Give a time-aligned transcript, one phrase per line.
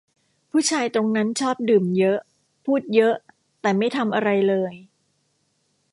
[0.51, 2.19] ผู้ชายตรงนั้นชอบดื่มเยอะ
[2.65, 3.15] พูดเยอะ
[3.61, 4.73] แต่ไม่ทำอะไรเลย